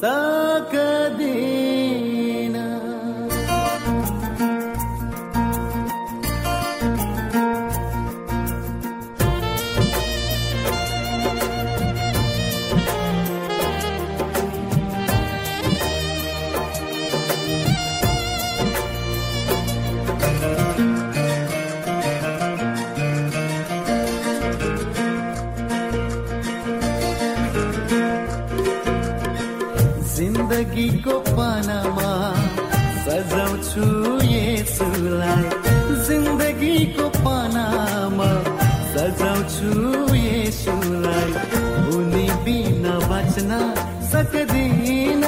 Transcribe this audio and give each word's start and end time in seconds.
ساك 0.00 0.74
دين 1.18 1.49
जिन्दगीको 30.60 31.14
पानामा 31.40 32.08
सजाउँछु 33.04 33.84
यसुलाई। 34.28 35.44
जिन्दगीको 36.04 37.06
पानामा 37.24 38.28
सजाउँछु 38.92 39.70
यसुलाई। 40.16 41.32
उनी 41.96 42.26
बिना 42.44 42.94
बाँच्न 43.08 43.50
सक्दिन। 44.12 45.24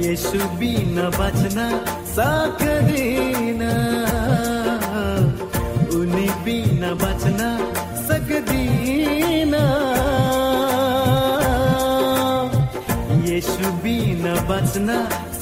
यसु 0.00 0.40
बिना 0.56 1.06
बाँच्न 1.20 1.58
सक्दिन। 2.16 3.62
उनी 6.00 6.28
बिना 6.44 6.94
बाँच्न 7.04 7.75
बच्न 14.56 14.88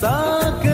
सक्दिन 0.01 0.74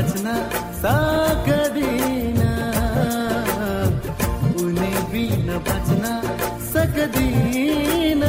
बिना 0.00 0.08
बच्न 0.08 0.34
सक्दिन 0.82 2.40
उनी 4.60 4.92
बिना 5.12 5.56
बच्न 5.68 6.04
सक्दिन। 6.72 8.22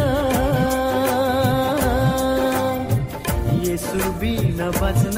यसु 3.67 4.01
बिना 4.19 4.67
बच्न 4.81 5.17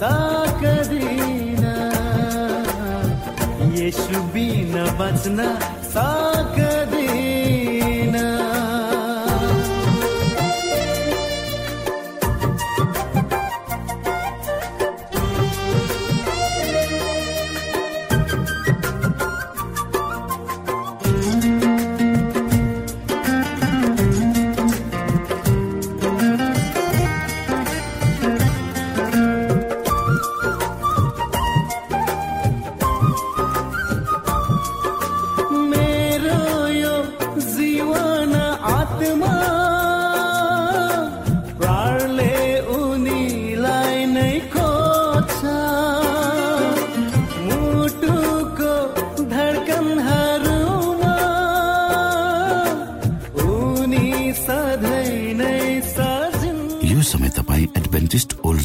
सक्दिन। 0.00 1.64
यसु 3.80 4.22
बिना 4.36 4.84
बच्न 5.00 5.38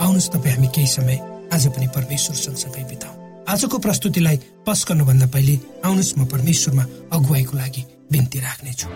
आउनुहोस् 0.00 0.32
तपाईँ 0.32 0.54
हामी 0.54 0.68
केही 0.74 0.86
समय 0.88 1.16
आज 1.52 1.66
पनि 1.76 1.86
परमेश्वर 1.92 2.36
सँगसँगै 2.36 2.84
बिताउ। 2.90 3.12
आजको 3.52 3.76
प्रस्तुतिलाई 3.84 4.36
पस 4.66 4.80
गर्नुभन्दा 4.88 5.26
पहिले 5.34 5.54
आउनुहोस् 5.84 6.16
म 6.18 6.24
परमेश्वरमा 6.24 6.84
अगुवाईको 7.12 7.54
लागि 7.60 7.82
बिन्ती 8.12 8.38
राख्नेछु। 8.40 8.88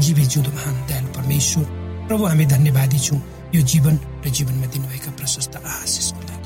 जीवी 0.00 0.24
जिउँदो 0.32 0.50
महान 0.54 0.76
दयालु 0.88 1.10
परमेश्वर 1.18 1.64
प्रभु 2.08 2.24
हामी 2.24 2.46
धन्यवादी 2.46 2.98
छौँ। 2.98 3.20
यो 3.54 3.60
जीवन 3.66 3.94
र 4.24 4.30
जीवनमा 4.30 4.66
दिनुभएका 4.70 5.10
प्रशस्त 5.18 5.54
आशिषको 5.58 6.20
लागि। 6.28 6.39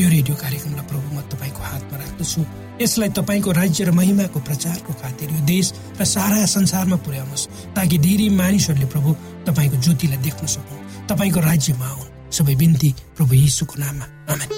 यो 0.00 0.08
रेडियो 0.08 0.34
कार्यक्रमलाई 0.36 0.86
प्रभु 0.86 1.06
म 1.16 1.20
तपाईँको 1.32 1.62
हातमा 1.62 1.96
राख्दछु। 1.98 2.40
यसलाई 2.82 3.10
तपाईँको 3.18 3.50
राज्य 3.52 3.84
र 3.84 3.90
महिमाको 3.90 4.38
प्रचारको 4.40 4.92
खातिर 4.92 5.30
यो 5.30 5.40
देश 5.44 5.66
र 6.00 6.04
सारा 6.04 6.46
संसारमा 6.46 6.96
पुर्याउनुहोस् 6.96 7.48
ताकि 7.76 7.98
धेरै 7.98 8.28
मानिसहरूले 8.36 8.86
प्रभु 8.86 9.10
तपाईँको 9.46 9.76
ज्योतिलाई 9.76 10.20
देख्न 10.22 10.46
सकुन्। 10.46 11.06
तपाईँको 11.08 11.40
राज्यमा 11.40 11.86
आउन्। 11.86 12.32
सबै 12.32 12.54
बिन्ती 12.54 12.90
प्रभु 13.16 13.34
यीशुको 13.34 13.74
नाममा। 13.78 14.06
आमेन। 14.32 14.50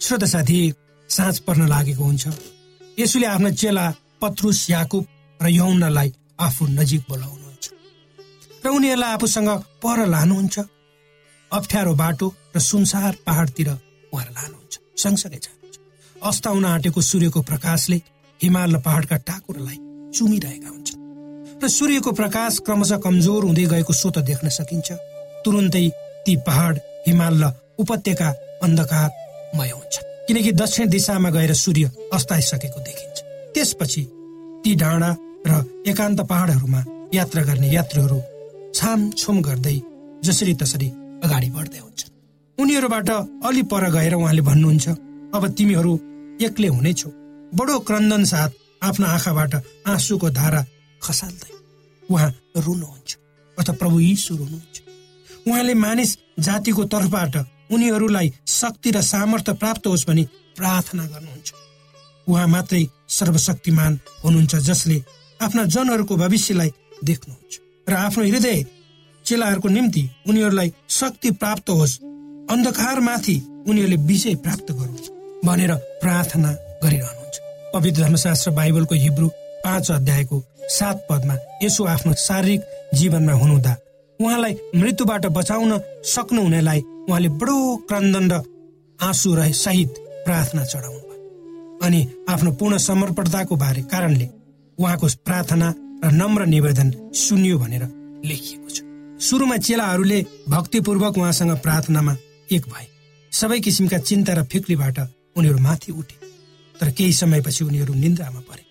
श्रोता 0.00 0.26
साथी 0.26 0.58
साँझ 1.08 1.38
पर्न 1.38 1.68
लागेको 1.68 2.04
हुन्छ। 2.04 2.24
यसुले 2.98 3.26
आफ्ना 3.26 3.50
चेला 3.50 3.84
पत्रुस 4.20 4.70
याकुब 4.70 5.04
र 5.42 5.46
यौनालाई 5.48 6.08
आफू 6.40 6.66
नजिक 6.66 7.02
बोलाउनुहुन्छ 7.08 7.43
र 8.64 8.68
उनीहरूलाई 8.70 9.12
आफूसँग 9.12 9.48
पर 9.84 9.98
लानुहुन्छ। 10.08 10.56
अप्ठ्यारो 11.52 11.92
बाटो 11.94 12.26
र 12.56 12.58
सुनसार 12.60 13.12
पहाडतिर 13.26 13.68
उहाँहरू 13.68 14.32
लानुहुन्छ। 14.32 14.74
सँगसँगै 14.96 15.38
जानुहुन्छ। 15.44 15.76
अस्ताउन 16.16 16.64
आँटेको 16.64 17.00
सूर्यको 17.00 17.40
प्रकाशले 17.44 17.98
हिमाल 18.40 18.70
र 18.74 18.78
पहाडका 18.80 19.16
टाकुरालाई 19.28 19.78
चुमिरहेका 20.16 20.68
हुन्छन्। 20.68 21.00
र 21.60 21.68
सूर्यको 21.68 22.10
प्रकाश 22.12 22.52
क्रमशः 22.64 22.98
कमजोर 23.04 23.44
हुँदै 23.44 23.66
गएको 23.68 23.92
स्वत 23.92 24.18
देख्न 24.24 24.48
सकिन्छ। 24.48 24.88
तुरुन्तै 25.44 25.86
ती 26.24 26.32
पहाड 26.48 26.74
हिमाल 27.06 27.34
र 27.44 27.52
उपत्यका 27.78 28.28
अन्धकारमय 28.64 29.70
हुन्छ 29.76 29.94
किनकि 30.26 30.52
दक्षिण 30.56 30.88
दिशामा 30.88 31.30
गएर 31.36 31.52
सूर्य 31.54 31.84
अस्ताइसकेको 32.16 32.80
देखिन्छ। 32.80 33.16
त्यसपछि 33.52 34.02
ती 34.64 34.74
डाँडा 34.74 35.10
र 35.46 35.52
एकान्त 35.84 36.20
पहाडहरूमा 36.24 36.80
यात्रा 37.14 37.42
गर्ने 37.44 37.68
यात्रीहरू 37.70 38.18
छामछुम 38.74 39.36
गर्दै 39.42 39.76
जसरी 40.26 40.54
तसरी 40.62 40.88
अगाडि 41.24 41.48
बढ्दै 41.56 41.78
हुन्छन्। 41.78 42.12
उनीहरूबाट 42.58 43.10
अलि 43.48 43.62
पर 43.70 43.84
गएर 43.90 44.14
उहाँले 44.14 44.42
भन्नुहुन्छ 44.42 44.86
अब 45.34 45.42
तिमीहरू 45.56 45.92
एक्लै 46.46 46.68
हुनेछौ 46.68 47.10
बडो 47.58 47.78
क्रन्दन 47.88 48.24
साथ 48.24 48.50
आफ्नो 48.82 49.06
आँखाबाट 49.06 49.52
आँसुको 49.86 50.28
धारा 50.30 50.60
खसाल्दै 51.02 51.52
उहाँ 52.02 52.30
रुनुहुन्छ 52.56 53.10
अथवा 53.58 53.74
प्रभु 53.80 53.96
यीशु 54.00 54.36
रुनुहुन्छ। 54.36 54.76
उहाँले 55.48 55.74
मानिस 55.74 56.10
जातिको 56.40 56.84
तर्फबाट 56.92 57.34
उनीहरूलाई 57.72 58.28
शक्ति 58.50 58.90
र 58.90 59.00
सामर्थ्य 59.02 59.52
प्राप्त 59.62 59.86
होस् 59.86 60.06
भनी 60.08 60.24
प्रार्थना 60.56 61.04
गर्नुहुन्छ। 61.06 61.48
उहाँ 62.26 62.48
मात्रै 62.48 62.82
सर्वशक्तिमान 63.08 63.92
हुनुहुन्छ 64.24 64.54
जसले 64.68 64.98
आफ्ना 65.40 65.64
जनहरूको 65.74 66.14
भविष्यलाई 66.16 66.70
देख्नुहुन्छ। 67.04 67.52
र 67.88 67.92
आफ्नो 67.94 68.24
हृदय 68.24 68.64
चेलाहरूको 69.24 69.68
निम्ति 69.68 70.08
उनीहरूलाई 70.28 70.72
शक्ति 70.90 71.30
प्राप्त 71.30 71.70
होस्। 71.70 71.98
अन्धकारमाथि 72.50 73.36
उनीहरूले 73.68 73.96
विजय 73.96 74.34
प्राप्त 74.44 74.72
गरोस् 74.72 75.10
भनेर 75.44 75.74
प्रार्थना 76.02 76.52
गरिरहनुहुन्छ। 76.84 77.36
पवित्र 77.74 78.02
धर्मशास्त्र 78.02 78.50
बाइबलको 78.50 78.94
हिब्रू 78.94 79.28
पाँच 79.64 79.90
अध्यायको 79.90 80.42
सात 80.68 81.06
पदमा 81.10 81.36
यसो 81.62 81.84
आफ्नो 81.84 82.14
शारीरिक 82.18 82.60
जीवनमा 82.94 83.32
हुनुहुँदा 83.32 83.76
उहाँलाई 84.20 84.56
मृत्युबाट 84.74 85.26
बचाउन 85.36 85.78
सक्नुहुनेलाई 86.04 86.80
उहाँले 87.08 87.28
बडो 87.40 87.76
क्रन्दन 87.88 88.30
र 88.32 88.42
आँसु 89.02 89.34
रहे 89.34 89.52
सहित 89.52 89.94
प्रार्थना 90.24 90.64
चढाउनु 90.64 91.02
अनि 91.84 92.00
आफ्नो 92.28 92.50
पूर्ण 92.52 92.78
समर्पणताको 92.78 93.56
बारे 93.56 93.82
कारणले 93.82 94.28
उहाँको 94.78 95.06
प्रार्थना 95.24 95.74
र 96.04 96.10
नम्र 96.12 96.46
निवेदन 96.46 96.88
सुनियो 97.14 97.58
भनेर 97.58 97.82
लेखिएको 98.24 98.68
छ। 98.68 98.78
सुरुमा 99.20 99.56
चेलाहरूले 99.56 100.18
भक्तिपूर्वक 100.48 101.18
उहाँसँग 101.18 101.52
प्रार्थनामा 101.56 102.16
एक 102.52 102.64
भए। 102.68 102.86
सबै 103.32 103.60
किसिमका 103.60 103.98
चिन्ता 103.98 104.32
र 104.34 104.42
फिक्रीबाट 104.44 104.98
उनीहरू 105.36 105.58
माथि 105.58 105.92
उठे। 105.92 106.16
तर 106.80 106.90
केही 106.90 107.12
समयपछि 107.12 107.64
उनीहरू 107.64 107.94
निन्द्रामा 107.94 108.40
परे 108.40 108.64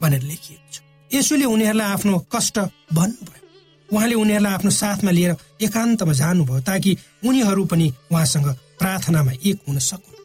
भनेर 0.00 0.22
लेखिएको 0.22 0.68
छ। 0.72 0.80
यसोले 1.14 1.44
उनीहरूलाई 1.44 1.88
आफ्नो 1.92 2.18
कष्ट 2.32 2.58
भन्नुभयो। 2.92 3.44
उहाँले 3.88 4.14
उनीहरूलाई 4.14 4.52
आफ्नो 4.52 4.70
साथमा 4.70 5.10
लिएर 5.10 5.32
एकान्तमा 5.60 6.12
जानुभयो 6.12 6.60
ताकि 6.60 6.96
उनीहरू 7.24 7.64
पनि 7.64 7.86
उहाँसँग 8.12 8.48
प्रार्थनामा 8.78 9.32
एक 9.32 9.58
हुन 9.68 9.78
सकुन्। 9.78 10.24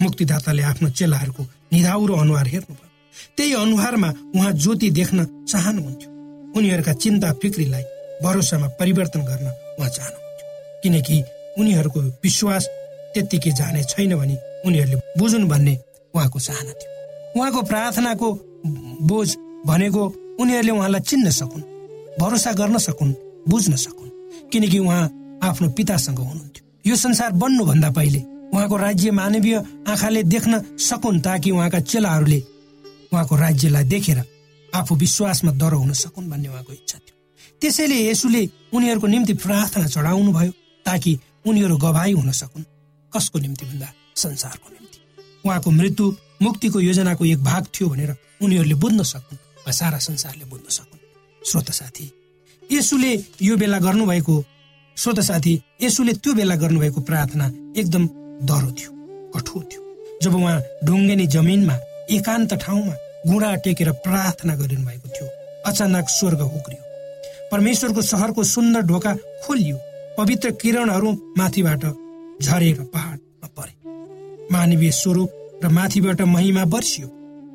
मुक्तिदाताले 0.00 0.62
आफ्नो 0.62 0.88
चेलाहरूको 0.90 1.42
निधाउरो 1.72 2.14
अनुहार 2.14 2.46
हेर्नुभयो। 2.46 2.85
त्यही 3.36 3.52
अनुहारमा 3.52 4.10
उहाँ 4.34 4.52
ज्योति 4.52 4.90
देख्न 4.90 5.18
चाहनुहुन्थ्यो। 5.48 6.10
उनीहरूका 6.56 6.92
चिन्ता 6.92 7.32
फिक्रीलाई 7.32 7.84
भरोसामा 8.22 8.68
परिवर्तन 8.80 9.20
गर्न 9.20 9.46
उहाँ 9.78 9.90
चाहनुहुन्थ्यो। 9.90 10.80
किनकि 10.82 11.16
उनीहरूको 11.58 12.00
विश्वास 12.00 12.64
त्यत्तिकै 13.14 13.50
जाने 13.50 13.82
छैन 13.82 14.14
भने 14.16 14.36
उनीहरूले 14.66 14.96
बुझुन् 15.18 15.48
भन्ने 15.48 15.74
उहाँको 16.14 16.38
चाहना 16.40 16.72
थियो। 16.72 17.40
उहाँको 17.40 17.62
प्रार्थनाको 17.62 18.28
बोझ 19.02 19.28
भनेको 19.66 20.02
उनीहरूले 20.40 20.72
उहाँलाई 20.72 21.00
चिन्न 21.00 21.30
सकुन् 21.30 21.62
भरोसा 22.20 22.52
गर्न 22.52 22.78
सकुन् 22.78 23.14
बुझ्न 23.48 23.76
सकुन्। 23.76 24.10
किनकि 24.52 24.78
उहाँ 24.78 25.04
आफ्नो 25.42 25.70
पितासँग 25.70 26.18
हुनुहुन्थ्यो। 26.18 26.90
यो 26.90 26.96
संसार 26.96 27.32
बन्नुभन्दा 27.32 27.90
पहिले 27.90 28.20
उहाँको 28.52 28.76
राज्य 28.76 29.10
मानवीय 29.10 29.56
आँखाले 29.88 30.22
देख्न 30.22 30.62
सकुन् 30.78 31.20
ताकि 31.20 31.50
उहाँका 31.50 31.80
चेलाहरूले 31.80 32.42
उहाँको 33.12 33.36
राज्यलाई 33.36 33.84
देखेर 33.84 34.18
आफू 34.72 34.94
विश्वासमा 34.96 35.52
डरो 35.52 35.78
हुन 35.78 35.92
सकुन् 35.94 36.30
भन्ने 36.30 36.48
उहाँको 36.48 36.72
इच्छा 36.72 36.98
थियो। 36.98 37.14
त्यसैले 37.60 37.96
यसुले 38.10 38.42
उनीहरूको 38.74 39.06
निम्ति 39.06 39.34
प्रार्थना 39.34 39.86
चढाउनु 39.86 40.32
भयो 40.32 40.52
ताकि 40.86 41.18
उनीहरू 41.46 41.76
गवाई 41.76 42.12
हुन 42.12 42.30
सकुन्। 42.32 42.64
कसको 43.12 43.38
निम्ति 43.38 43.66
भन्दा 43.66 43.88
संसारको 44.16 44.68
निम्ति। 44.70 44.98
उहाँको 45.46 45.70
मृत्यु 45.70 46.14
मुक्तिको 46.42 46.80
योजनाको 46.80 47.24
एक 47.24 47.40
भाग 47.44 47.66
थियो 47.74 47.88
भनेर 47.88 48.16
उनीहरूले 48.42 48.74
बुझ्न 48.74 49.02
सकुन् 49.02 49.38
वा 49.66 49.72
सारा 49.72 49.98
संसारले 49.98 50.44
बुझ्न 50.44 50.68
सकुन्। 50.68 51.00
श्रोत 51.42 51.70
साथी 51.70 52.12
यसुले 52.70 53.12
यो 53.42 53.56
बेला 53.56 53.78
गर्नुभएको 53.78 54.44
श्रोत 54.96 55.20
साथी 55.20 55.60
यसुले 55.82 56.12
त्यो 56.14 56.32
बेला 56.34 56.56
गर्नुभएको 56.56 57.00
प्रार्थना 57.00 57.46
एकदम 57.80 58.06
डह्रो 58.48 58.70
थियो 58.72 58.90
कठोर 59.34 59.62
थियो। 59.64 59.82
जब 60.22 60.34
उहाँ 60.34 60.60
ढुङ्गेनी 60.84 61.26
जमिनमा 61.26 61.76
एकान्त 62.10 62.54
ठाउँमा 62.54 62.94
गुडा 63.26 63.54
टेकेर 63.54 63.90
प्रार्थना 64.04 64.54
गरिनु 64.56 64.86
भएको 64.86 65.08
थियो। 65.08 65.28
अचानक 65.66 66.08
स्वर्ग 66.08 66.40
उग्रियो। 66.40 66.82
परमेश्वरको 67.52 68.02
सहरको 68.02 68.44
सुन्दर 68.44 68.80
ढोका 68.80 69.14
खोलियो। 69.44 69.76
पवित्र 70.18 70.50
किरणहरू 70.50 71.12
माथिबाट 71.38 71.84
झरेर 72.42 72.80
पहाडमा 72.94 73.48
परे। 73.56 73.74
मानवीय 74.52 74.90
स्वरूप 74.90 75.60
र 75.64 75.68
माथिबाट 75.68 76.20
महिमा 76.22 76.64
बर्सियो 76.64 77.08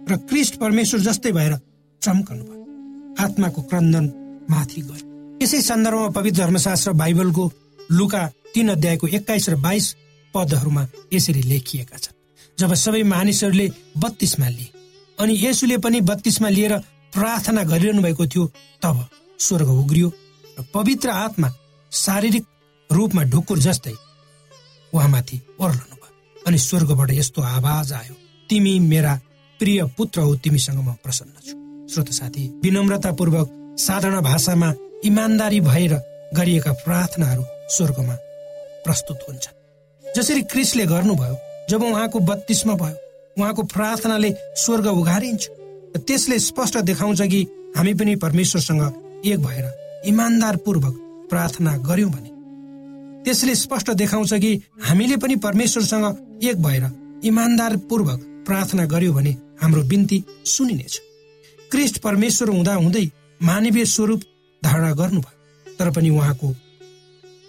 र 0.09 0.17
क्रिस्ट 0.29 0.55
परमेश्वर 0.55 0.99
जस्तै 0.99 1.31
भएर 1.31 1.57
चम्कनु 2.01 2.43
भयो। 2.43 3.25
आत्माको 3.25 3.61
क्रन्दन 3.61 4.05
माथि 4.49 4.81
गयो। 4.81 5.39
यसै 5.43 5.61
सन्दर्भमा 5.61 6.09
पवित्र 6.09 6.43
धर्मशास्त्र 6.43 6.91
बाइबलको 6.91 7.51
लुका 7.91 8.23
तीन 8.53 8.69
अध्यायको 8.69 9.07
एक्काइस 9.07 9.49
र 9.49 9.55
बाइस 9.55 9.95
पदहरूमा 10.33 10.87
यसरी 11.13 11.41
लेखिएका 11.41 11.97
छन्। 11.97 12.20
जब 12.61 12.73
सबै 12.83 13.03
मानिसहरूले 13.13 13.67
बत्तीसमा 13.97 14.47
लिए 14.49 14.69
अनि 15.19 15.33
यसुले 15.45 15.77
पनि 15.85 16.01
बत्तीसमा 16.09 16.49
लिएर 16.49 16.77
प्रार्थना 17.13 17.63
गरिरहनु 17.71 18.01
भएको 18.01 18.25
थियो 18.27 18.45
तब 18.83 18.97
स्वर्ग 19.39 19.69
उग्रियो 19.81 20.09
र 20.59 20.65
पवित्र 20.73 21.09
आत्मा 21.09 21.49
शारीरिक 21.91 22.45
रूपमा 22.89 23.23
ढुकुर 23.33 23.59
जस्तै 23.59 23.95
उहाँमाथि 24.93 25.41
ओर्लनु 25.59 25.95
भयो 25.95 26.43
अनि 26.47 26.57
स्वर्गबाट 26.67 27.11
यस्तो 27.11 27.41
आवाज 27.41 27.93
आयो 27.93 28.15
तिमी 28.49 28.79
मेरा 28.91 29.19
प्रिय 29.59 29.83
पुत्र 29.97 30.21
हो 30.21 30.35
तिमीसँग 30.35 30.79
म 30.87 30.93
प्रसन्न 31.03 31.35
छु। 31.47 31.55
श्रोत 31.93 32.09
साथी 32.13 32.43
विनम्रतापूर्वक 32.63 33.47
साधारण 33.79 34.21
भाषामा 34.21 34.73
इमान्दारी 35.05 35.59
भएर 35.61 35.93
गरिएका 36.37 36.71
प्रार्थनाहरू 36.85 37.43
स्वर्गमा 37.75 38.15
प्रस्तुत 38.85 39.19
हुन्छन्। 39.29 40.13
जसरी 40.15 40.41
क्रिसले 40.51 40.85
गर्नुभयो 40.85 41.35
जब 41.69 41.83
उहाँको 41.83 42.19
बत्तीसमा 42.19 42.75
भयो 42.75 42.95
उहाँको 43.37 43.63
प्रार्थनाले 43.63 44.33
स्वर्ग 44.55 44.87
उघारिन्छ। 44.87 45.47
त्यसले 45.97 46.39
स्पष्ट 46.39 46.77
देखाउँछ 46.79 47.21
कि 47.21 47.41
हामी 47.77 47.93
पनि 47.93 48.15
परमेश्वरसँग 48.15 48.81
एक 49.25 49.39
भएर 49.39 50.03
इमान्दार 50.07 50.55
पूर्वक 50.55 50.95
प्रार्थना 51.29 51.77
गर्यौं 51.77 52.11
भने। 52.11 52.29
त्यसले 53.23 53.55
स्पष्ट 53.55 53.91
देखाउँछ 53.91 54.33
कि 54.33 54.51
हामीले 54.81 55.17
पनि 55.17 55.35
परमेश्वरसँग 55.35 56.43
एक 56.43 56.61
भएर 56.61 56.89
इमान्दार 57.23 57.77
पूर्वक 57.89 58.19
प्रार्थना 58.47 58.85
गर्यो 58.85 59.13
भने 59.13 59.35
हाम्रो 59.61 59.83
बिन्ती 59.83 60.23
सुनिनेछ। 60.45 60.99
क्रिस्ट 61.71 61.97
परमेश्वर 61.97 62.49
हुँदा 62.49 62.73
हुँदै 62.73 63.05
मानवीय 63.41 63.85
स्वरूप 63.85 64.21
धारणा 64.63 64.91
गर्नुभयो 64.93 65.75
तर 65.79 65.91
पनि 65.91 66.09
उहाँको 66.09 66.55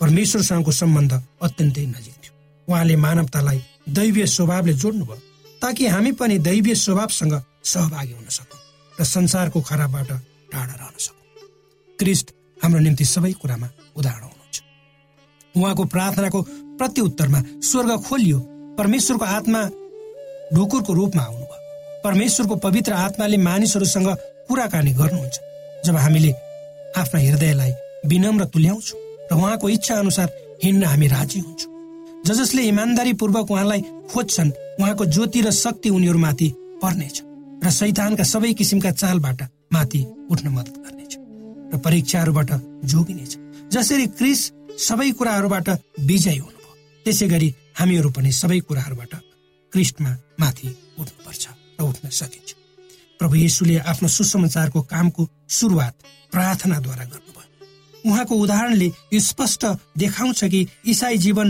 परमेश्वरसँगको 0.00 0.72
सम्बन्ध 0.72 1.12
अत्यन्तै 1.42 1.86
नजिक 1.86 2.14
थियो। 2.14 2.32
उहाँले 2.68 2.96
मानवतालाई 2.96 3.60
दैवीय 3.86 4.26
स्वभावले 4.26 4.72
जोड्नुभयो 4.72 5.16
ताकि 5.62 5.86
हामी 5.86 6.12
पनि 6.12 6.38
दैवीय 6.38 6.74
स्वभावसँग 6.74 7.34
सहभागी 7.64 8.12
हुन 8.12 8.28
सकौँ 8.28 8.60
र 9.00 9.04
संसारको 9.04 9.60
खराबबाट 9.60 10.08
टाढा 10.52 10.74
रहन 10.74 10.96
सकौँ। 10.98 11.96
क्रिस्ट 11.98 12.30
हाम्रो 12.62 12.80
निम्ति 12.80 13.04
सबै 13.04 13.32
कुरामा 13.32 13.68
उदाहरण 13.96 14.22
हुनुहुन्छ। 14.22 14.62
उहाँको 15.56 15.84
प्रार्थनाको 15.84 16.42
प्रत्युत्तरमा 16.78 17.40
स्वर्ग 17.62 17.90
खोलियो 18.02 18.38
परमेश्वरको 18.78 19.24
आत्मा 19.24 19.62
ढुकुरको 20.54 20.92
रूपमा 20.92 21.22
आउनुभयो। 21.22 22.02
परमेश्वरको 22.04 22.56
पवित्र 22.56 22.92
आत्माले 22.92 23.36
मानिसहरूसँग 23.36 24.08
कुराकानी 24.48 24.92
गर्नुहुन्छ। 24.92 25.38
जब 25.86 25.96
हामीले 25.96 26.32
आफ्ना 26.96 27.20
हृदयलाई 27.20 27.72
विनम्र 28.06 28.44
तुल्याउँछौँ 28.44 29.00
र 29.32 29.34
उहाँको 29.34 29.68
इच्छा 29.68 29.98
अनुसार 29.98 30.28
हिँड्न 30.64 30.84
हामी 30.84 31.06
राजी 31.08 31.40
हुन्छौँ। 31.40 31.71
ज 32.26 32.32
जसले 32.32 32.62
इमान्दारी 32.62 33.12
पूर्वक 33.20 33.50
उहाँलाई 33.50 33.80
खोज्छन् 34.10 34.50
उहाँको 34.80 35.04
ज्योति 35.06 35.40
र 35.42 35.50
शक्ति 35.52 35.88
उनीहरूमाथि 35.90 36.48
पर्नेछ 36.82 37.16
र 37.64 37.70
शैतानका 37.70 38.24
सबै 38.24 38.52
किसिमका 38.54 38.90
चालबाट 38.92 39.42
माथि 39.72 40.02
उठ्न 40.30 40.48
मद्दत 40.48 40.76
गर्नेछ 40.84 41.12
र 41.74 41.78
परीक्षाहरूबाट 41.78 42.50
जोगिनेछ। 42.86 43.32
जसरी 43.72 44.06
क्रिस 44.18 44.40
सबै 44.78 45.10
कुराहरूबाट 45.18 45.68
विजय 46.06 46.38
हुनुभयो 46.38 46.72
त्यसै 47.06 47.26
गरी 47.28 47.48
हामीहरू 47.78 48.10
पनि 48.10 48.32
सबै 48.32 48.60
कुराहरूबाट 48.68 49.12
क्रिस्टमा 49.72 50.12
माथि 50.40 50.68
उठ्नुपर्छ 51.00 51.44
र 51.78 51.82
उठ्न 51.82 52.04
सकिन्छ। 52.20 52.50
प्रभु 53.20 53.34
येसुले 53.36 53.76
आफ्नो 53.82 54.08
सुसमाचारको 54.08 54.80
कामको 54.92 55.22
सुरुवात 55.48 55.94
प्रार्थनाद्वारा 56.32 57.04
गर्नुभयो। 57.04 58.10
उहाँको 58.10 58.34
उदाहरणले 58.34 58.88
स्पष्ट 59.20 59.62
देखाउँछ 59.98 60.44
कि 60.44 60.66
इसाई 60.86 61.18
जीवन 61.18 61.48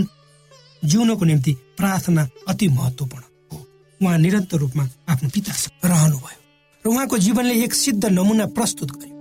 जिउनको 0.83 1.25
निम्ति 1.25 1.51
प्रार्थना 1.77 2.27
अति 2.47 2.67
महत्वपूर्ण 2.69 3.23
हो। 3.53 3.65
उहाँ 4.01 4.17
निरन्तर 4.17 4.57
रूपमा 4.57 4.83
आफ्नो 5.09 5.29
पितासँग 5.29 5.89
रहनुभयो 5.91 6.39
र 6.85 6.89
उहाँको 6.89 7.17
जीवनले 7.17 7.53
एक 7.63 7.73
सिद्ध 7.73 8.05
नमुना 8.05 8.45
प्रस्तुत 8.57 8.91
गर्यो। 8.91 9.11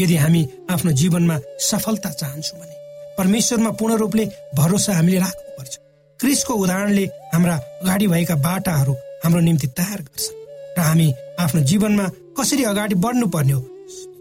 यदि 0.00 0.16
हामी 0.16 0.42
आफ्नो 0.70 0.92
जीवनमा 1.00 1.38
सफलता 1.60 2.10
चाहन्छौँ 2.10 2.58
भने 2.60 2.74
परमेश्वरमा 3.18 3.70
पूर्ण 3.78 3.96
रूपले 3.98 4.24
भरोसा 4.56 4.92
हामीले 4.96 5.18
राख्नुपर्छ। 5.18 5.78
क्रिसको 6.20 6.54
उदाहरणले 6.54 7.04
हाम्रा 7.34 7.56
अगाडि 7.56 8.06
भएका 8.06 8.34
बाटाहरू 8.40 8.92
हाम्रो 9.24 9.40
निम्ति 9.40 9.66
तयार 9.78 10.00
गर्छ 10.02 10.30
र 10.78 10.80
हामी 10.80 11.12
आफ्नो 11.40 11.60
जीवनमा 11.70 12.06
कसरी 12.38 12.64
अगाडि 12.64 12.94
बढ्नुपर्ने 13.04 13.52
हो 13.52 13.62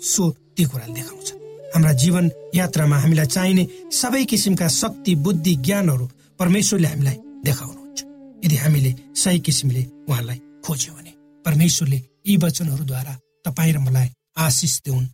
सो 0.04 0.30
ती 0.58 0.64
कुराले 0.66 0.94
देखाउँछ 0.94 1.30
हाम्रा 1.74 1.92
जीवन 2.04 2.32
यात्रामा 2.56 2.98
हामीलाई 3.00 3.26
चाहिने 3.26 3.68
सबै 3.94 4.24
किसिमका 4.26 4.68
शक्ति 4.68 5.16
बुद्धि 5.24 5.56
ज्ञानहरू 5.66 6.06
परमेश्वरले 6.42 6.88
हामीलाई 6.88 7.18
देखाउनुहुन्छ। 7.46 8.00
यदि 8.46 8.56
हामीले 8.56 8.92
सही 9.14 9.40
किसिमले 9.46 9.82
उहाँलाई 10.10 10.40
खोज्यौँ 10.66 10.96
भने 10.98 11.12
परमेश्वरले 11.46 12.00
यी 12.28 12.38
वचनहरूद्वारा 12.38 13.14
तपाईँ 13.46 13.74
र 13.74 13.78
मलाई 13.78 14.10
आशिष 14.38 14.74
दिउन्। 14.86 15.06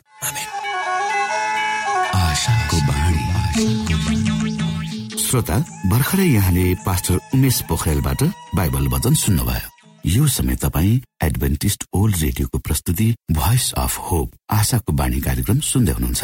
श्रोता 5.28 5.58
भर्खरै 5.92 6.28
यहाँले 6.28 6.66
पास्टर 6.88 7.20
उमेश 7.36 7.62
पोखरेलबाट 7.70 8.24
बाइबल 8.56 8.88
वचन 8.88 9.14
सुन्नुभयो। 9.14 9.68
यो 10.08 10.28
समय 10.32 10.56
तपाईँ 10.56 11.02
एडभेन्टिस्ट 11.24 11.84
ओल्ड 11.94 12.16
रेडियोको 12.16 12.58
प्रस्तुति 12.58 13.08
भोइस 13.32 13.72
अफ 13.78 13.98
होप 14.00 14.28
आशाको 14.50 14.92
बाणी 14.94 15.20
कार्यक्रम 15.20 15.60
सुन्दै 15.60 15.92
हुनुहुन्छ। 15.92 16.24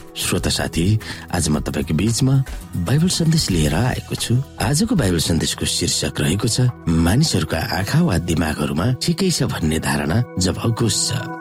श्रोता 0.11 0.49
साथी 0.49 0.99
आज 1.33 1.49
म 1.49 1.59
तपाईँको 1.59 1.93
बीचमा 1.95 2.35
बाइबल 2.83 3.07
सन्देश 3.07 3.49
लिएर 3.51 3.75
आएको 3.75 4.15
छु। 4.15 4.35
आजको 4.61 4.95
बाइबल 4.95 5.19
सन्देशको 5.19 5.65
शीर्षक 5.65 6.19
रहेको 6.19 6.47
छ 6.47 6.67
मानिसहरूका 6.87 7.59
आँखा 7.79 8.01
वा 8.03 8.17
दिमागहरूमा 8.27 8.91
ठिकै 8.99 9.31
छ 9.31 9.43
भन्ने 9.47 9.79
धारणा 9.79 10.23
जब 10.39 10.55
छ। 11.09 11.40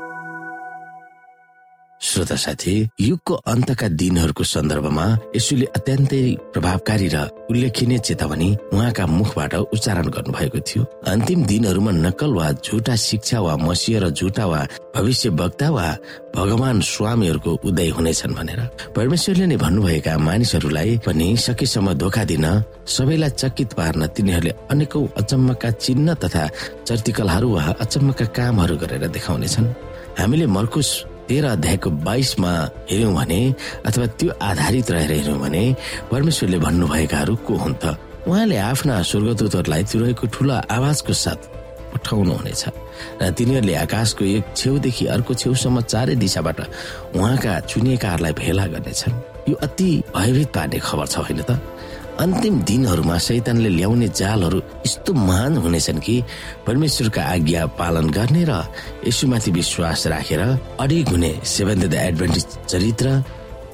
श्रोता 2.00 2.36
साथी 2.36 2.74
युगको 3.00 3.34
अन्तका 3.52 3.88
दिनहरूको 4.00 4.44
सन्दर्भमा 4.44 5.04
यसुले 5.36 5.66
अत्यन्तै 5.76 6.20
प्रभावकारी 6.52 7.08
र 7.12 7.16
उल्लेखनीय 7.52 7.98
चेतावनी 7.98 8.48
उहाँका 8.72 9.06
मुखबाट 9.06 9.54
उच्चारण 9.68 10.06
गर्नुभएको 10.08 10.60
थियो। 10.64 10.82
अन्तिम 11.12 11.44
दिनहरूमा 11.44 11.92
नकल 12.00 12.32
वा 12.32 12.46
झुटा 12.64 12.96
शिक्षा 12.96 13.40
वा 13.44 13.56
मसिह 13.60 13.98
र 14.00 14.10
झुटा 14.16 14.46
वा 14.48 14.60
भविष्य 14.96 15.28
वक्ता 15.36 15.68
वा 15.70 15.86
भगवान 16.36 16.80
स्वामीहरूको 16.80 17.52
उदय 17.68 17.88
हुनेछन् 17.92 18.34
भनेर। 18.34 18.60
परमेश्वरले 18.96 19.46
नै 19.46 19.56
भन्नुभएका 19.60 20.16
मानिसहरूलाई 20.24 20.98
पनि 21.04 21.28
सकेसम्म 21.36 21.92
धोका 22.00 22.24
दिन 22.24 22.46
सबैलाई 22.96 23.30
चकित 23.36 23.76
पार्न 23.76 24.06
तिनीहरूले 24.16 24.52
अनेकौं 24.72 25.04
अचम्मका 25.20 25.70
चिन्ह 25.84 26.14
तथा 26.24 26.48
चर्तिकलहरू 26.88 27.48
वा 27.54 27.64
अचम्मका 27.84 28.26
कामहरू 28.32 28.76
गरेर 28.80 29.04
देखाउनेछन्। 29.12 29.72
हामीले 30.18 30.46
मर्कुस 30.56 30.88
तेह्र 31.30 31.46
अध्यायको 31.46 31.90
बाइसमा 32.02 32.52
हेर्यौँ 32.90 33.14
भने 33.14 33.40
अथवा 33.86 34.06
त्यो 34.18 34.30
आधारित 34.42 34.90
रहेर 34.90 35.12
हेर्यौँ 35.12 35.38
भने 35.38 35.64
परमेश्वरले 36.10 36.58
भन्नुभएकाहरू 36.58 37.34
को 37.46 37.54
हुन् 37.54 37.78
त? 37.78 37.94
उहाँले 38.26 38.56
आफ्ना 38.58 38.94
स्वर्गदूतहरूलाई 39.10 39.82
तिरहेको 39.86 40.26
ठुला 40.26 40.56
आवाजको 40.66 41.12
साथ 41.14 41.40
पठाउनु 41.94 42.34
हुनेछ 42.34 42.62
र 43.22 43.30
तिनीहरूले 43.30 43.74
आकाशको 43.86 44.24
एक 44.26 44.44
छेउदेखि 44.58 45.06
अर्को 45.06 45.34
छेउसम्म 45.34 45.80
चारै 45.86 46.14
दिशाबाट 46.18 46.58
उहाँका 47.14 47.52
चुनिएकाहरूलाई 47.70 48.32
भेला 48.34 48.66
गर्नेछन्। 48.74 49.14
यो 49.48 49.54
अति 49.54 49.90
भयभीत 50.10 50.48
पार्ने 50.50 50.78
खबर 50.82 51.06
छ 51.06 51.16
होइन 51.30 51.42
त? 51.46 51.50
अन्तिम 52.20 52.56
दिनहरूमा 52.68 53.16
शैतानले 53.26 53.68
ल्याउने 53.80 54.08
जालहरू 54.12 54.58
यस्तो 54.84 55.12
महान 55.28 55.56
हुनेछन् 55.64 56.00
कि 56.04 56.16
परमेश्वरका 56.66 57.22
आज्ञा 57.34 57.66
पालन 57.80 58.10
गर्ने 58.12 58.44
र 58.44 58.52
यसुमाथि 59.08 59.50
विश्वास 59.50 60.06
राखेर 60.12 60.40
अडिग 60.84 61.08
हुने 61.08 61.30
सेभेन 61.52 61.80
द 61.88 61.94
एडभेन्टिज 61.94 62.46
चरित्र 62.68 63.06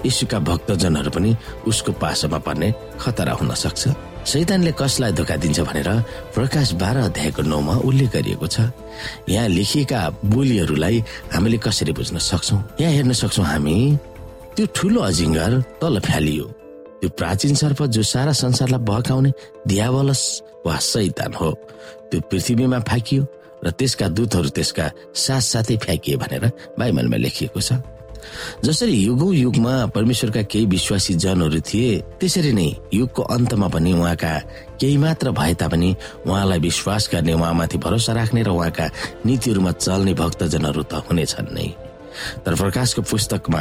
यसुका 0.06 0.38
भक्तजनहरू 0.46 1.10
पनि 1.10 1.30
उसको 1.66 1.92
पासोमा 1.98 2.38
पर्ने 2.46 2.68
खतरा 3.02 3.32
हुन 3.34 3.50
सक्छ। 3.64 3.82
शैतानले 4.30 4.72
कसलाई 4.78 5.12
धोका 5.18 5.36
दिन्छ 5.42 5.60
भनेर 5.66 5.90
प्रकाश 6.34 6.72
बाह्र 6.78 6.98
अध्यायको 7.10 7.42
नौमा 7.50 7.74
उल्लेख 7.82 8.10
गरिएको 8.14 8.46
छ। 8.46 8.70
यहाँ 9.26 9.48
लेखिएका 9.48 10.00
बोलीहरूलाई 10.22 11.02
हामीले 11.34 11.58
कसरी 11.66 11.92
बुझ्न 11.98 12.18
सक्छौ? 12.22 12.56
यहाँ 12.80 12.92
हेर्न 12.94 13.12
सक्छौ 13.22 13.42
हामी 13.42 13.74
त्यो 14.54 14.66
ठुलो 14.76 15.00
अजिङ्गर 15.02 15.52
तल 15.82 15.98
फ्यालियो। 16.06 16.46
त्यो 17.00 17.08
प्राचीन 17.18 17.54
सर्प 17.54 17.82
जो 17.94 18.02
सारा 18.02 18.32
संसारलाई 18.32 18.84
बहकाउने 18.88 19.32
दियावलस 19.68 20.22
वा 20.66 20.76
सैतान 20.92 21.32
हो 21.40 21.50
त्यो 22.10 22.20
पृथ्वीमा 22.30 22.78
फ्याँकियो 22.88 23.22
र 23.64 23.70
त्यसका 23.78 24.06
दूतहरू 24.16 24.48
त्यसका 24.56 24.86
साथसाथै 25.14 25.76
फ्याँकिए 25.84 26.16
भनेर 26.16 26.44
बाइबलमा 26.78 27.16
लेखिएको 27.16 27.60
छ। 27.60 27.80
जसरी 28.64 28.92
युगौं 29.06 29.32
युगमा 29.34 29.74
परमेश्वरका 29.94 30.42
केही 30.50 30.66
विश्वासी 30.66 31.14
जनहरू 31.14 31.60
थिए 31.62 32.18
त्यसरी 32.20 32.52
नै 32.52 32.68
युगको 32.94 33.22
अन्तमा 33.22 33.68
पनि 33.70 33.92
उहाँका 33.92 34.32
केही 34.80 34.96
मात्र 34.98 35.30
भए 35.30 35.54
तापनि 35.54 35.90
उहाँलाई 36.26 36.58
विश्वास 36.58 37.08
गर्ने 37.12 37.32
उहाँमाथि 37.32 37.78
भरोसा 37.78 38.12
राख्ने 38.12 38.42
र 38.42 38.50
उहाँका 38.50 38.86
नीतिहरूमा 39.26 39.72
चल्ने 39.78 40.14
भक्तजनहरू 40.14 40.82
त 40.90 41.06
हुनेछन् 41.06 41.54
नै। 41.54 41.85
तर 42.44 42.54
प्रकाशको 42.54 43.02
पुस्तकमा 43.02 43.60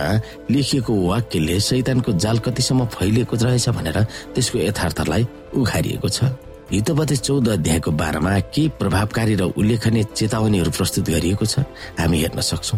लेखिएको 0.52 0.94
वाक्यले 1.08 1.60
शैतानको 1.60 2.12
जाल 2.24 2.38
कतिसम्म 2.46 2.86
फैलिएको 2.96 3.36
रहेछ 3.36 3.70
भनेर 3.70 3.98
त्यसको 4.34 4.58
यथार्थलाई 4.60 5.24
उघारिएको 5.54 6.10
छ। 6.10 6.34
हितपति 6.65 7.15
चौध 7.18 7.50
अध्यायको 7.50 7.91
बाह्रमा 7.94 8.39
के 8.50 8.68
प्रभावकारी 8.80 9.36
र 9.36 9.44
उल्लेखनीय 9.54 10.04
चेतावनीहरू 10.18 10.72
प्रस्तुत 10.72 11.10
गरिएको 11.10 11.46
छ 11.46 11.62
हामी 12.00 12.18
हेर्न 12.22 12.41
सक्छौ। 12.41 12.78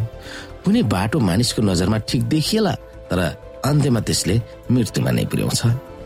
कुनै 0.64 0.82
बाटो 0.92 1.20
मानिसको 1.20 1.62
नजरमा 1.64 1.98
ठिक 2.04 2.22
देखिएला 2.28 2.74
तर 3.08 3.20
अन्त्यमा 3.64 4.00
त्यसले 4.04 4.36
मृत्युमा 4.72 5.12
नै 5.12 5.26
पुर्याउँछ। 5.32 5.62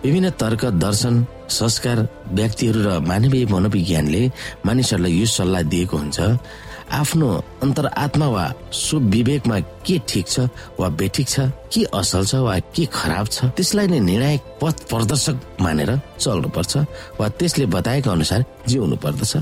विभिन्न 0.05 0.29
तर्क 0.37 0.65
दर्शन 0.77 1.25
संस्कार 1.49 1.97
व्यक्तिहरू 2.37 2.79
र 2.85 2.89
मानवीय 3.01 3.45
मनोविज्ञानले 3.49 4.21
मानिसहरूलाई 4.65 5.13
यो 5.19 5.25
सल्लाह 5.25 5.61
दिएको 5.73 5.97
हुन्छ 5.97 6.19
आफ्नो 6.91 7.27
अन्तरात्मा 7.63 8.27
वा 8.27 8.45
सुविवेकमा 8.73 9.59
के 9.85 9.97
ठिक 10.09 10.27
छ 10.27 10.39
वा 10.79 10.87
बेठिक 10.99 11.27
छ 11.27 11.39
के 11.71 11.83
असल 11.99 12.25
छ 12.25 12.35
वा 12.47 12.57
के 12.75 12.85
खराब 12.91 13.27
छ 13.27 13.45
त्यसलाई 13.55 13.87
नै 13.87 13.99
निर्णायक 13.99 14.41
पथ 14.61 14.75
प्रदर्शक 14.91 15.35
मानेर 15.61 15.91
चल्नुपर्छ 16.19 16.73
वा 17.19 17.27
त्यसले 17.39 17.65
बताएको 17.75 18.09
अनुसार 18.11 18.43
जिउनु 18.67 18.95
पर्दछ। 19.03 19.33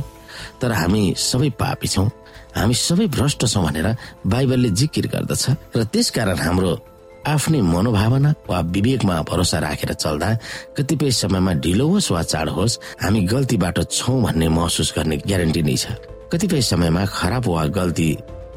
तर 0.62 0.72
हामी 0.72 1.02
सबै 1.18 1.50
पापी 1.60 1.88
छौँ। 1.88 2.08
हामी 2.56 2.74
सबै 2.74 3.08
भ्रष्ट 3.18 3.46
छौँ 3.48 3.64
भनेर 3.66 3.88
बाइबलले 4.30 4.70
जिकिर 4.80 5.08
गर्दछ 5.14 5.44
र 5.76 5.84
त्यसकारण 5.94 6.40
हाम्रो 6.46 6.72
आफ्नै 7.28 7.62
मनोभावना 7.74 8.34
वा 8.50 8.60
विवेकमा 8.76 9.16
भरोसा 9.30 9.60
राखेर 9.66 9.94
चल्दा 9.94 10.30
कतिपय 10.78 11.12
समयमा 11.22 11.54
ढिलो 11.66 11.88
होस् 11.88 12.12
वा 12.12 12.22
चाँडो 12.32 12.54
होस् 12.60 12.80
हामी 13.04 13.22
गल्तीबाट 13.34 13.78
छौँ 13.90 14.22
भन्ने 14.24 14.48
महसुस 14.56 14.94
गर्ने 14.98 15.18
ग्यारेन्टी 15.28 15.62
नै 15.66 15.76
छ। 15.76 15.98
कतिपय 16.32 16.62
समयमा 16.62 17.06
खराब 17.10 17.46
वा 17.48 17.65
गल्ती 17.78 18.10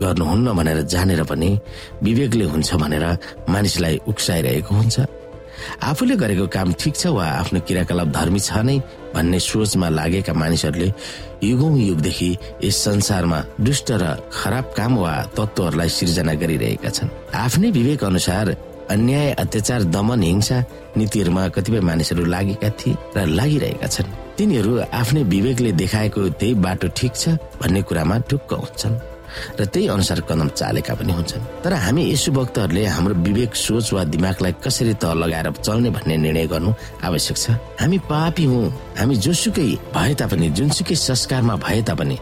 गर्नुहुन्न 0.03 0.53
भनेर 0.59 0.81
जानेर 0.93 1.23
पनि 1.31 1.51
विवेकले 2.03 2.45
हुन्छ 2.53 2.75
भनेर 2.83 3.05
मानिसलाई 3.49 3.97
उक्साइरहेको 4.09 4.75
हुन्छ। 4.75 4.97
आफूले 5.89 6.15
गरेको 6.17 6.47
काम 6.53 6.73
ठिक 6.81 6.95
छ 6.97 7.07
वा 7.17 7.25
आफ्नो 7.41 7.61
क्रियाकलाप 7.67 8.09
धर्मी 8.19 8.41
छ 8.41 8.53
नै 8.67 8.77
भन्ने 9.15 9.39
सोचमा 9.39 9.89
लागेका 9.89 10.33
मानिसहरूले 10.35 10.89
युगौं 11.49 11.77
युगदेखि 11.79 12.31
यस 12.65 12.77
संसारमा 12.85 13.39
दुष्ट 13.61 13.89
र 14.03 14.05
खराब 14.33 14.67
काम 14.77 14.93
वा 14.99 15.13
तत्वहरूलाई 15.37 15.89
सिर्जना 15.89 16.35
गरिरहेका 16.43 16.91
छन्। 16.91 17.09
आफ्नै 17.45 17.71
विवेक 17.79 18.05
अनुसार 18.05 18.47
अन्याय 18.93 19.31
अत्याचार 19.43 19.83
दमन 19.95 20.23
हिंसा 20.23 20.59
नीतिहरूमा 20.97 21.43
कतिपय 21.55 21.81
मानिसहरू 21.89 22.25
लागेका 22.35 22.69
थिए 22.79 22.97
र 23.17 23.27
लागिरहेका 23.39 23.87
छन्। 23.95 24.09
तिनीहरू 24.37 24.73
आफ्नै 25.01 25.23
विवेकले 25.33 25.73
देखाएको 25.83 26.21
त्यही 26.41 26.55
बाटो 26.65 26.89
ठिक 26.99 27.13
छ 27.17 27.25
भन्ने 27.61 27.81
कुरामा 27.89 28.17
ढुक्क 28.29 28.53
हुन्छन् 28.53 28.97
र 29.59 29.65
त्यही 29.65 29.87
अनुसार 29.89 30.21
कदम 30.29 30.49
चालेका 30.61 30.95
पनि 30.95 31.13
हुन्छन्। 31.13 31.43
तर 31.65 31.73
हामी 31.73 32.03
यसो 32.13 32.31
भक्तहरूले 32.37 32.85
हाम्रो 32.85 33.15
विवेक 33.25 33.53
सोच 33.57 33.93
वा 33.93 34.03
दिमागलाई 34.13 34.53
कसरी 34.61 34.95
तह 35.01 35.13
लगाएर 35.17 35.49
चल्ने 35.65 35.91
भन्ने 35.97 36.17
निर्णय 36.25 36.47
गर्नु 36.53 36.71
आवश्यक 37.01 37.37
छ। 37.37 37.57
हामी 37.81 37.99
पापी 38.13 38.45
हौ। 38.45 38.61
हामी 39.01 39.15
जोसुकै 39.25 39.69
भए 39.97 40.13
तापनि 40.21 40.49
जुनसुकै 40.53 40.97
संस्कारमा 41.09 41.55
भए 41.65 41.81
तापनि 41.89 42.17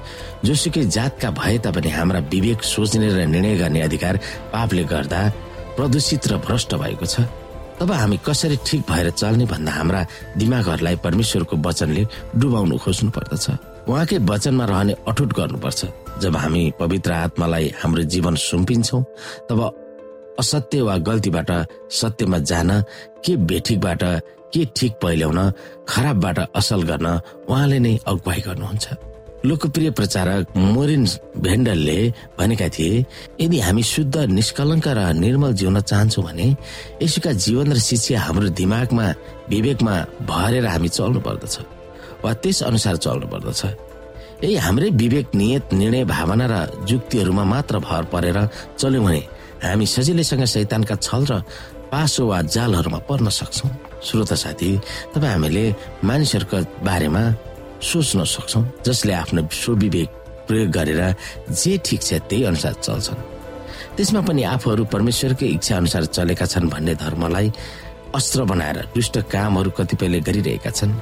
जोसुकै 0.46 0.85
जातका 0.87 1.28
भए 1.35 1.59
तापनि 1.66 1.90
हाम्रा 1.90 2.20
विवेक 2.30 2.62
सोच्ने 2.62 3.09
र 3.11 3.26
निर्णय 3.26 3.54
गर्ने 3.59 3.80
अधिकार 3.90 4.14
पापले 4.54 4.85
गर्दा 4.87 5.20
प्रदूषित 5.76 6.26
र 6.28 6.37
भ्रष्ट 6.46 6.74
भएको 6.74 7.06
छ। 7.06 7.26
तब 7.80 7.90
हामी 7.92 8.16
कसरी 8.26 8.56
ठिक 8.66 8.80
भएर 8.88 9.11
चल्ने 9.11 9.44
भन्दा 9.48 9.72
हाम्रा 9.72 10.00
दिमागहरूलाई 10.37 10.96
परमेश्वरको 11.04 11.56
वचनले 11.56 12.02
डुबाउनु 12.37 12.76
खोज्नु 12.76 13.11
पर्दछ 13.16 13.46
उहाँकै 13.88 14.18
वचनमा 14.28 14.64
रहने 14.64 14.94
अठुट 15.09 15.30
गर्नुपर्छ। 15.33 15.80
जब 16.20 16.37
हामी 16.37 16.62
पवित्र 16.80 17.11
आत्मालाई 17.24 17.66
हाम्रो 17.80 18.02
जीवन 18.12 18.35
सुम्पिन्छौ 18.37 19.00
तब 19.48 19.61
असत्य 20.38 20.80
वा 20.83 20.96
गल्तीबाट 21.09 21.50
सत्यमा 21.90 22.38
जान 22.50 22.70
के 23.24 23.37
बेठिकबाट 23.48 24.02
के 24.52 24.64
ठिक 24.76 24.92
पहिल्याउन 25.02 25.40
खराबबाट 25.88 26.38
असल 26.56 26.83
गर्न 26.90 27.06
उहाँले 27.48 27.78
नै 27.78 27.96
अगुवाई 28.06 28.40
गर्नुहुन्छ। 28.46 28.87
लोकप्रिय 29.44 29.90
प्रचारक 29.98 30.57
मोरिन 30.57 31.05
भेन्डलले 31.44 31.98
भनेका 32.38 32.68
थिए 32.76 33.05
यदि 33.40 33.59
हामी 33.66 33.83
शुद्ध 33.83 34.16
निष्कलङ्क 34.37 34.88
र 34.88 35.00
निर्मल 35.16 35.53
जिउन 35.61 35.81
चाहन्छौँ 35.81 36.24
भने 36.24 36.48
यसुका 37.03 37.33
जीवन 37.44 37.72
र 37.72 37.79
शिक्षा 37.88 38.20
हाम्रो 38.20 38.48
दिमागमा 38.61 39.07
विवेकमा 39.48 39.94
भरेर 40.29 40.66
हामी 40.66 40.88
चल्नु 40.88 41.20
पर्दछ 41.26 41.57
वा 42.24 42.33
त्यस 42.42 42.62
अनुसार 42.68 42.96
चल्नु 43.05 43.26
पर्दछ 43.33 43.61
यही 44.44 44.57
हाम्रै 44.66 44.90
विवेक 45.03 45.35
नियत 45.40 45.72
निर्णय 45.72 46.05
भावना 46.05 46.46
र 46.53 46.55
जुक्तिहरूमा 46.88 47.44
मात्र 47.44 47.79
भर 47.88 48.05
परेर 48.12 48.38
चल्यौँ 48.76 49.05
भने 49.05 49.22
हामी 49.64 49.87
सजिलैसँग 49.96 50.44
शैतानका 50.55 50.94
छल 51.00 51.24
र 51.33 51.42
पासो 51.92 52.26
वा 52.26 52.40
जालहरूमा 52.55 52.98
पर्न 53.09 53.29
सक्छौँ। 53.40 53.70
श्रोता 54.05 54.37
साथी 54.42 54.70
तपाईँ 55.12 55.33
हामीले 55.33 55.64
मानिसहरूको 56.05 56.59
बारेमा 56.87 57.22
सोच्न 57.82 58.24
सक्छौँ 58.24 58.64
जसले 58.86 59.12
आफ्नो 59.12 59.42
सुविवेक 59.52 60.08
प्रयोग 60.48 60.70
गरेर 60.70 61.00
जे 61.50 61.72
ठिक 61.84 62.00
छ 62.02 62.12
त्यही 62.28 62.44
अनुसार 62.44 62.74
चल्छन्। 62.84 63.20
त्यसमा 63.96 64.20
पनि 64.28 64.42
आफूहरू 64.54 64.84
परमेश्वरकै 64.92 65.46
इच्छा 65.56 65.76
अनुसार 65.76 66.04
चलेका 66.16 66.46
छन् 66.46 66.70
भन्ने 66.70 66.94
धर्मलाई 66.94 67.52
अस्त्र 68.14 68.44
बनाएर 68.44 68.78
दुष्ट 68.94 69.18
कामहरू 69.32 69.70
कतिपयले 69.78 70.20
गरिरहेका 70.20 70.70
छन्। 70.70 70.92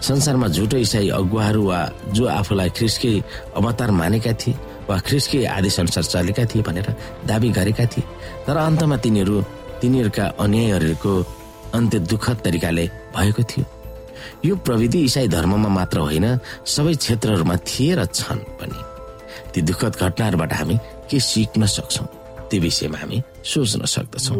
संसारमा 0.00 0.48
झुटो 0.48 0.76
इसाई 0.76 1.08
अगुवाहरू 1.10 1.62
वा 1.64 1.80
जो 2.14 2.24
आफूलाई 2.28 2.70
ख्रिस्कै 2.76 3.12
अवतार 3.56 3.90
मानेका 3.90 4.32
थिए 4.40 4.54
वा 4.88 4.98
ख्रिस्कै 5.06 5.44
आदेश 5.48 5.80
अनुसार 5.80 6.04
चलेका 6.04 6.44
थिए 6.44 6.62
भनेर 6.62 6.88
दावी 7.26 7.48
गरेका 7.58 7.86
थिए 7.92 8.04
तर 8.46 8.56
अन्तमा 8.56 8.96
तिनीहरू 9.04 9.36
तिनीहरूका 9.80 10.24
अन्यायहरूको 10.44 11.12
अन्त्य 11.74 11.98
दुःखद 12.10 12.36
तरिकाले 12.44 12.84
भएको 13.16 13.42
थियो। 13.42 13.64
यो 14.44 14.56
प्रविधि 14.56 15.00
इसाई 15.04 15.28
धर्ममा 15.28 15.68
मात्र 15.68 15.98
होइन 15.98 16.26
सबै 16.66 16.94
क्षेत्रहरूमा 16.94 17.56
थिए 17.64 17.94
र 17.96 18.04
छन् 18.04 18.44
पनि। 18.60 18.80
ती 19.52 19.60
दुःखद 19.62 19.96
घटनाहरूबाट 19.96 20.52
हामी 20.52 20.76
के 21.10 21.20
सिक्न 21.20 21.66
सक्छौ 21.66 22.04
त्यो 22.48 22.60
विषयमा 22.60 22.98
हामी 22.98 23.22
सोच्न 23.44 23.84
सक्दछौँ। 23.84 24.36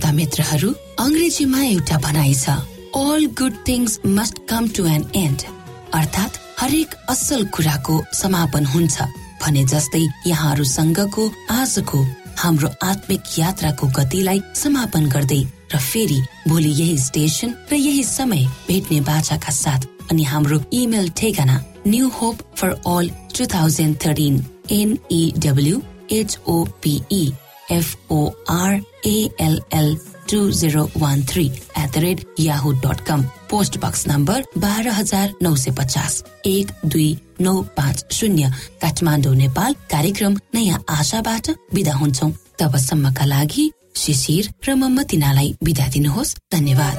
श्रोता 0.00 0.12
मित्रहरू 0.14 0.68
अङ्ग्रेजीमा 0.98 1.62
एउटा 1.62 1.96
भनाइ 2.00 2.34
छ 2.34 2.50
all 2.96 3.24
good 3.38 3.54
things 3.66 3.98
must 4.08 4.38
come 4.48 4.68
to 4.76 4.84
an 4.88 5.02
end 5.16 5.42
अर्थात् 5.94 6.38
हरेक 6.60 6.94
असल 7.10 7.44
कुराको 7.54 7.96
समापन 8.14 8.66
हुन्छ 8.66 8.96
भने 9.42 9.64
जस्तै 9.72 10.00
यहाँहरूसँगको 10.26 11.24
आजको 11.52 12.00
हाम्रो 12.36 12.68
आत्मिक 12.82 13.28
यात्राको 13.38 13.86
गतिलाई 13.98 14.40
समापन 14.54 15.08
गर्दै 15.14 15.42
र 15.68 15.82
फेरि 15.82 16.20
भोलि 16.48 16.72
यही 16.72 16.96
स्टेशन 17.00 17.54
र 17.68 17.74
यही 17.78 18.04
समय 18.06 18.46
भेट्ने 18.68 19.00
बाचाका 19.10 19.52
साथ 19.54 19.86
अनि 20.10 20.24
हाम्रो 20.32 20.62
इमेल 20.80 21.10
ठेगाना 21.18 21.60
new 21.86 22.08
hope 22.16 22.42
for 22.56 22.72
all 22.88 23.12
two 23.36 23.52
thousand 23.54 24.00
thirteen 24.06 24.42
NEW 24.72 25.82
HOPE 26.14 27.22
FORALL 27.72 29.98
two 30.30 30.50
zero 30.50 30.90
one 30.96 31.24
three 31.24 31.52
at 31.78 31.90
the 31.90 31.96
rate 31.96 32.34
Yahoo 32.40 32.72
dot 32.72 33.00
com 33.00 33.22
post 33.22 33.78
box 33.78 34.08
number 34.08 34.44
बाह्र 34.58 34.88
हजार 34.88 35.34
नौ 35.42 35.56
सय 35.56 35.70
पचास. 35.70 36.24
एक 36.46 36.72
दुई 36.86 37.18
नौ 37.40 37.62
पाँच 37.62 38.04
शून्य. 38.12 38.52
काठमाडौँ 38.82 39.34
नेपाल 39.34 39.72
कार्यक्रम 39.72 40.38
नयाँ 40.54 40.84
आशाबाट 40.88 41.50
विदा 41.74 41.94
हुन्छौ. 41.94 42.32
तबसम्मका 42.58 43.24
लागि 43.24 43.72
शिशिर 43.96 44.54
र 44.68 44.74
मम्मतिनालाई 44.74 45.56
विदा 45.62 45.88
दिनुहोस्. 45.88 46.36
धन्यवाद। 46.52 46.98